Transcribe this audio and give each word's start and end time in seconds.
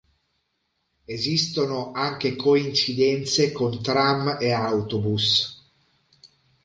Esistono 1.05 1.91
anche 1.91 2.35
coincidenze 2.35 3.51
con 3.51 3.83
tram 3.83 4.35
e 4.41 4.51
autobus. 4.51 5.69